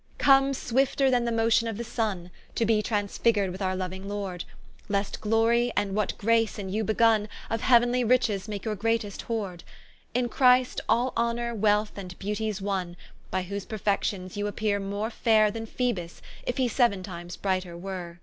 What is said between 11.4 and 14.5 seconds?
wealth, and beautie's wonne: By whose perfections you